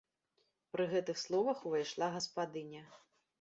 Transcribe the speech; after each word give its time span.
Пры 0.75 0.87
гэтых 0.93 1.19
словах 1.25 1.61
увайшла 1.73 2.09
гаспадыня. 2.17 2.83